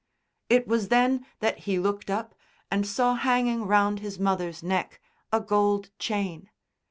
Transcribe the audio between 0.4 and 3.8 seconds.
It was then that he looked up and saw hanging